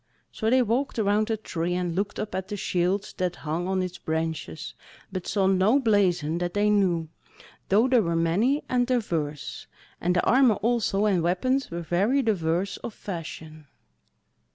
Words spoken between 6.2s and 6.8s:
that they